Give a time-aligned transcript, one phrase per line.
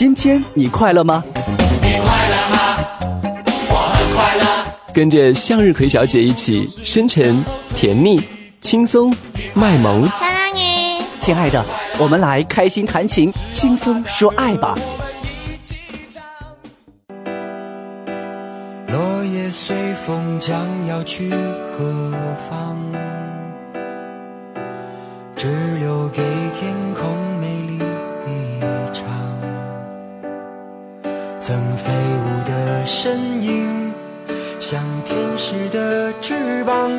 [0.00, 1.22] 今天你快乐吗？
[1.82, 2.78] 你快乐吗？
[3.68, 4.64] 我很快乐。
[4.94, 8.18] 跟着向日葵小姐一起深沉、甜蜜、
[8.62, 9.14] 轻松、
[9.52, 10.08] 卖萌。
[11.18, 11.62] 亲爱的，
[11.98, 14.74] 我们来开心弹琴，轻松说爱吧。
[18.88, 19.76] 落叶随
[20.06, 20.56] 风将
[20.86, 21.28] 要去
[21.76, 22.10] 何
[22.48, 22.78] 方？
[25.36, 25.46] 只
[25.78, 26.22] 留给
[26.58, 26.74] 天
[32.92, 33.94] 身影，
[34.58, 36.90] 像天使的翅膀，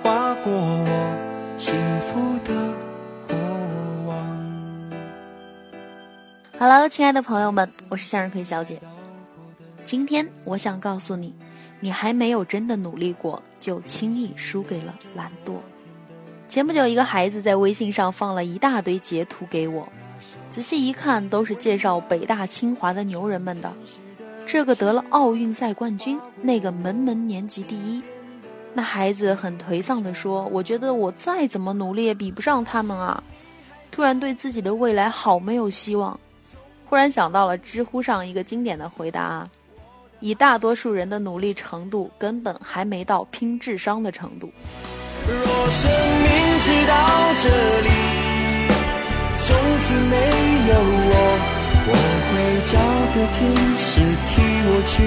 [0.00, 2.54] 划过我幸福的
[3.26, 3.36] 过
[4.06, 4.24] 往。
[6.60, 8.80] Hello，亲爱的朋友们，我是向日葵小姐。
[9.84, 11.34] 今天我想告诉你，
[11.80, 15.54] 你还没有真的努力过，就轻易输给了懒惰。
[16.48, 19.88] 前不久，一个孩子在微信上放了一大堆截图给我，
[20.52, 23.72] 仔细一看，都是介绍北大、清华的牛人们的。
[24.46, 28.02] 这个得了奥运赛冠军，那个门门年级第一。
[28.74, 33.22] 那孩子很颓丧地说：“我觉得我再怎么努力也比不上他们啊！”
[33.90, 36.18] 突然对自己的未来好没有希望。
[36.86, 39.48] 忽然想到了知乎上一个经典的回答。
[40.20, 44.50] 以大多数人的努力程度，根本还没到拼智商的程度。
[45.26, 47.48] 若生命直到这
[47.80, 47.90] 里，
[49.36, 50.16] 从此没
[50.68, 50.74] 有
[51.10, 51.12] 我，
[51.88, 51.92] 我
[52.30, 52.34] 会
[52.72, 52.78] 找
[53.14, 55.02] 个天使替我去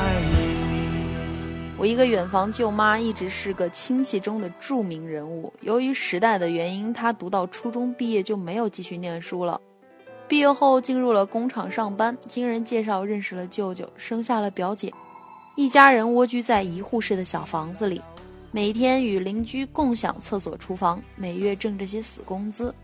[0.00, 1.76] 爱你。
[1.78, 9.60] 我一个远房舅妈一直是个亲戚中的著名人物，由于时代的原因，她读到初中毕业就没有继续念书了。
[10.26, 14.92] 毕业后进入了工厂上班，经人介绍认识了舅舅，生下了表姐，
[15.54, 18.02] 一家人蜗居在一户式的小房子里，
[18.50, 22.74] 每天与邻居共享厕所、厨房，每月挣这些死工资，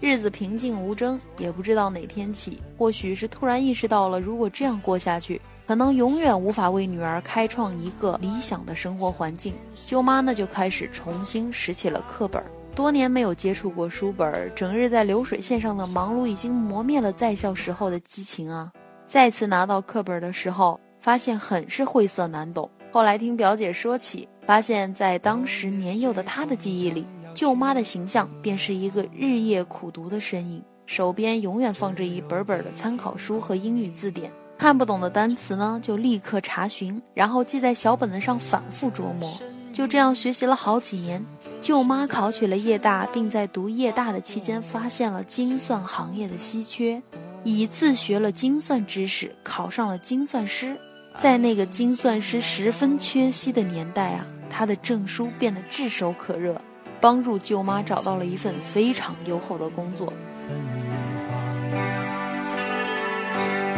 [0.00, 1.20] 日子平静无争。
[1.36, 9.54] 也不知道哪天起，或许是突然意识到了，如果这样过下去，可能永远无法为女儿开创一个理想的生活环境。
[9.86, 12.42] 舅妈呢就开始重新拾起了课本。
[12.74, 18.70] 多年没有接触过书本，整日在流水线上的忙碌已经磨灭了在校时候的激情啊！
[19.08, 22.70] 再次拿到课本的时候，发现很是晦涩难懂。
[22.92, 27.04] 后来听表姐说起，发现在当时年幼的她的记忆里，
[27.38, 34.28] 舅妈的形象便是一个日夜苦读的身影，手边永远放着一本本的参考书和英语字典，
[34.58, 39.40] 看不懂的单词呢就立刻查询，然后记在小本子上反复琢磨。
[39.72, 41.24] 就这样学习了好几年。
[41.60, 47.00] 舅妈考取了夜大，并在读夜大的期间发现了精算行业的稀缺，
[47.44, 50.76] 以自学了精算知识，考上了精算师。
[51.16, 56.60] 在那个精算师十分缺稀的年代啊，他的证书变得炙手可热，
[57.00, 60.12] 帮助舅妈找到了一份非常优厚的工作。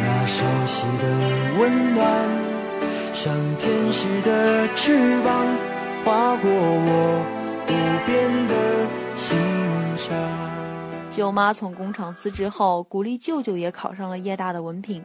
[0.03, 1.03] 那熟悉的
[1.59, 2.05] 温暖，
[3.13, 5.47] 像天使的翅膀，
[6.03, 7.25] 划过我。
[7.67, 7.73] 无
[8.05, 9.37] 边的心
[9.95, 10.13] 上。
[11.09, 15.03] 舅妈从工厂辞职后，鼓励舅舅也考上了夜大的文凭。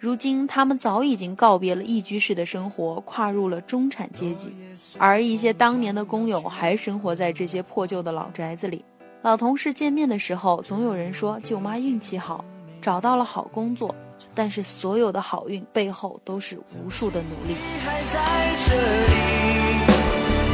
[0.00, 4.50] 如今，他们早已经告别了一居室的生活，跨入了中产阶级。
[4.96, 8.82] 而一些当年的工友还生活在这些破旧的老宅子里。
[9.20, 12.42] 老同事见面的时候，总有人说舅妈运气好，
[12.80, 13.94] 找到了好工作。
[14.34, 17.54] 但是，所有的好运背后都是无数的努力。
[17.84, 19.12] 还在这里。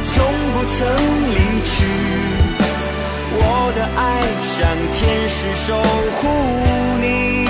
[0.03, 0.77] 从不曾
[1.31, 1.85] 离去，
[3.31, 5.79] 我的爱像天使守
[6.17, 6.27] 护
[6.99, 7.46] 你。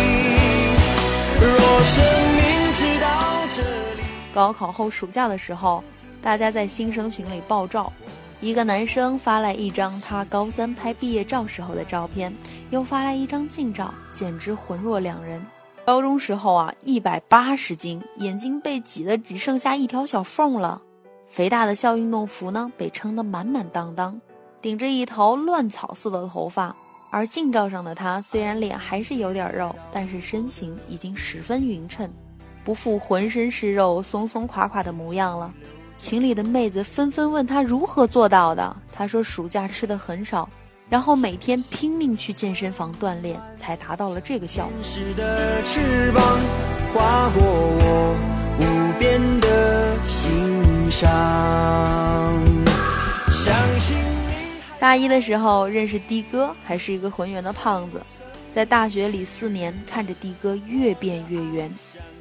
[1.88, 2.04] 生
[2.36, 3.62] 命直到这
[3.96, 4.02] 里。
[4.34, 5.82] 高考后暑假的时候，
[6.22, 7.92] 大家在新生群里爆照，
[8.42, 12.32] 一个男生发来一张他高三拍毕业照时候的照片，
[12.70, 15.44] 又发来一张近照，简直浑若两人。
[15.86, 20.82] 高中时候啊，一百八十斤，眼睛被挤得只剩下一条小缝了。
[21.30, 24.20] 肥大的校运动服呢，被撑得满满当当，
[24.62, 26.76] 顶着一头乱草似的头发。
[27.18, 32.08] 而近照上的他，虽然脸还是有点肉，但是身形已经十分匀称，
[32.64, 35.52] 不复浑身是肉、松松垮垮的模样了。
[35.98, 40.48] 群里的妹子纷纷问他如何做到的，他说暑假吃的很少，
[40.90, 44.74] 然后每天拼命去健身房锻炼，才达到了这个效果。
[54.88, 58.02] 大一的时候认识的哥，还是一个浑圆的胖子。
[58.54, 61.70] 在大学里四年，看着的哥越变越圆，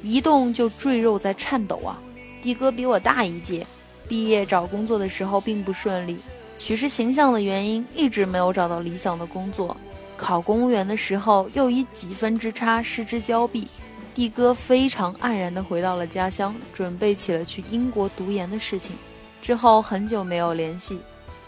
[0.03, 1.97] 一动就赘肉在颤抖啊。
[2.41, 3.65] 的哥比我大一届，
[4.05, 6.17] 毕业找工作的时候并不顺利，
[6.59, 9.77] 许是形象的原因，一直没有找到理想的工作。
[10.17, 13.65] 考公务员的时候又以几分之差失之交臂，
[14.13, 18.93] 的哥非常黯然地回到了家乡，准备起了去英国读研的事情。
[19.41, 20.99] 之后很久没有联系，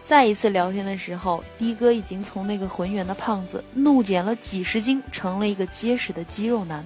[0.10, 6.84] 再一次聊天的时候，的哥已经从那个浑圆的胖子怒减了几十斤，成了一个结实的肌肉男。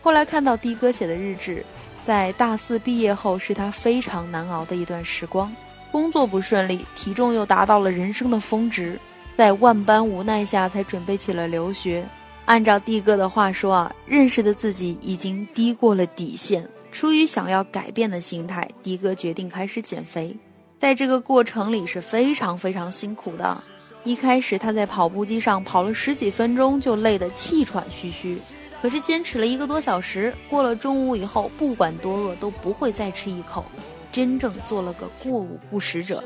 [0.00, 1.62] 后来看到的哥写的日志，
[2.02, 5.54] 在大四毕业后是他非常难熬的一段时光，
[5.90, 8.98] 工作不顺利，体重又达到了人生的峰值，
[9.36, 12.02] 在万般无奈下才准备起了留学。
[12.46, 16.66] 按照的哥的话说啊，认识的自己已经低过了底线。
[16.90, 20.34] 出于想要改变的心态，的哥决定开始减肥。
[20.82, 23.56] 在这个过程里是非常非常辛苦的。
[24.02, 28.36] 一开始他在跑步机上跑了十几分钟就累得气喘吁吁，
[28.82, 33.64] 可是坚持了一个多小时，过了中午以后，不管多饿都不会再吃一口，
[34.10, 36.20] 真正做了个过午不食者。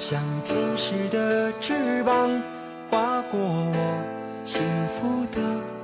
[0.00, 2.28] 像天使的翅膀
[2.90, 4.02] 划过我
[4.44, 5.75] 幸福的。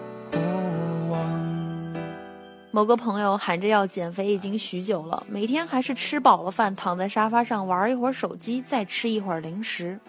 [2.75, 10.01] 某个朋友喊着要减肥已经许久了，每天还是吃饱了饭，躺在沙发上玩一会儿手机，再吃一会儿零食。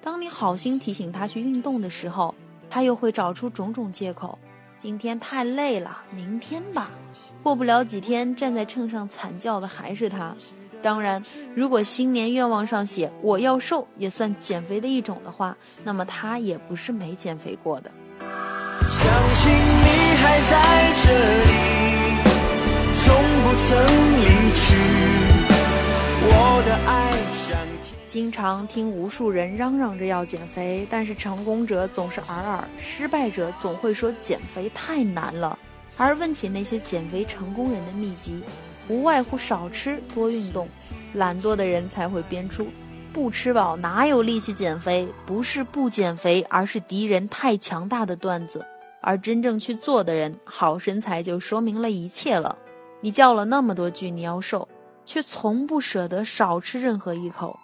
[0.00, 2.32] 当你好心提醒他去运动的时候，
[2.70, 4.38] 他又会找出种种借口：
[4.78, 6.92] 今天太累了，明天吧。
[7.42, 10.32] 过不了几天，站在秤上惨叫的还是他。
[10.80, 11.20] 当然，
[11.56, 17.90] 如果新年愿望上写“我要瘦”也算减肥的一种的话，那么他也不是没减肥过的。
[18.82, 21.10] 相信你还在这
[21.50, 21.81] 里。
[23.44, 23.76] 不曾
[24.20, 24.74] 离去，
[26.24, 27.58] 我的爱像
[28.06, 35.58] 经常听无数人嚷嚷着要减肥，但是成功者总是尔尔，失败者总会说减肥太难了。
[35.96, 38.40] 而问起那些减肥成功人的秘籍，
[38.86, 40.68] 无外乎少吃多运动。
[41.14, 42.68] 懒惰的人才会编出
[43.12, 48.64] 不吃饱哪有力气减肥，不是不减肥，而是敌人太强大的段子。
[49.00, 52.56] 而真正去做的人，好身材就说明了一切了。
[53.04, 54.68] 你叫了那么多句你要瘦，
[55.04, 57.58] 却从不舍得少吃任何一口。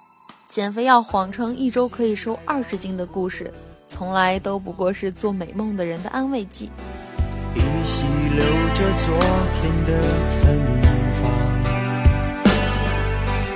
[0.49, 3.53] 减肥药谎称一周可以瘦二十斤的故事，
[3.87, 6.69] 从来都不过是做美梦的人的安慰剂。
[7.55, 8.03] 依稀
[8.35, 8.45] 留
[8.75, 9.17] 着昨
[9.55, 10.03] 天的
[10.43, 10.59] 芬
[11.23, 11.31] 芳，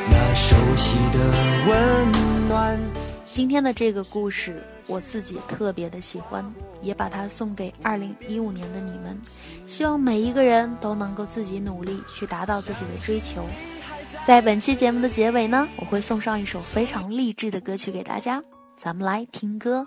[0.08, 1.18] 那熟悉的
[1.66, 3.01] 温暖。
[3.32, 6.44] 今天的这个故事，我自己特别的喜欢。
[6.82, 9.16] 也把它送给二零一五年的你们，
[9.66, 13.46] 希望每一个人都能够自己努力去达到自己的追求。
[14.26, 18.42] 在本期节目的结尾呢，我会送上一首非常励志的歌曲给大家，
[18.76, 19.86] 咱们来听歌。